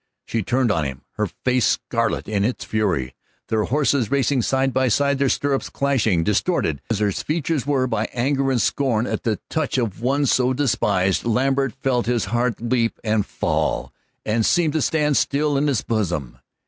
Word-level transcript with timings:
She 0.25 0.41
turned 0.41 0.71
on 0.71 0.83
him, 0.83 1.03
her 1.17 1.27
face 1.27 1.67
scarlet 1.87 2.27
in 2.27 2.43
its 2.43 2.65
fury, 2.65 3.13
their 3.49 3.65
horses 3.65 4.09
racing 4.09 4.41
side 4.41 4.73
by 4.73 4.87
side, 4.87 5.19
their 5.19 5.29
stirrups 5.29 5.69
clashing. 5.69 6.23
Distorted 6.23 6.81
as 6.89 6.97
her 6.97 7.11
features 7.11 7.67
were 7.67 7.85
by 7.85 8.09
anger 8.11 8.49
and 8.49 8.59
scorn 8.59 9.05
at 9.05 9.21
the 9.21 9.39
touch 9.47 9.77
of 9.77 10.01
one 10.01 10.25
so 10.25 10.53
despised, 10.53 11.23
Lambert 11.23 11.73
felt 11.75 12.07
his 12.07 12.25
heart 12.33 12.59
leap 12.59 12.99
and 13.03 13.27
fall, 13.27 13.93
and 14.25 14.43
seem 14.43 14.71
to 14.71 14.81
stand 14.81 15.17
still 15.17 15.55
in 15.55 15.67
his 15.67 15.83
bosom. 15.83 16.39